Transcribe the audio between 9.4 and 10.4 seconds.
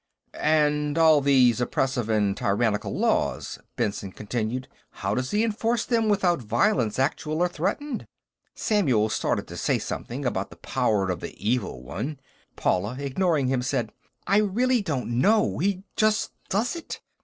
to say something